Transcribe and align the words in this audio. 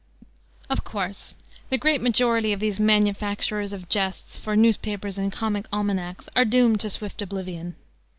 Of 0.67 0.83
course 0.83 1.35
the 1.69 1.77
great 1.77 2.01
majority 2.01 2.51
of 2.53 2.59
these 2.59 2.79
manufacturers 2.79 3.71
of 3.71 3.87
jests 3.87 4.35
for 4.35 4.55
newspapers 4.55 5.19
and 5.19 5.31
comic 5.31 5.67
almanacs 5.71 6.27
are 6.35 6.43
doomed 6.43 6.79
to 6.79 6.89
swift 6.89 7.21
oblivion. 7.21 7.75